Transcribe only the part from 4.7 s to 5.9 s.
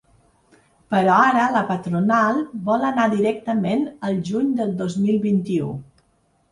dos mil vint-i-u.